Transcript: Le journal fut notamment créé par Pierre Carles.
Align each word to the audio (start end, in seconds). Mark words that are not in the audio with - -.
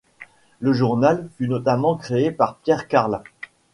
Le 0.61 0.73
journal 0.73 1.29
fut 1.37 1.47
notamment 1.47 1.95
créé 1.95 2.31
par 2.31 2.55
Pierre 2.57 2.87
Carles. 2.87 3.21